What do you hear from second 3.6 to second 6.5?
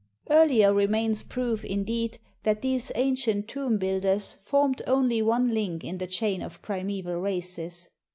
builders formed only one link in a chain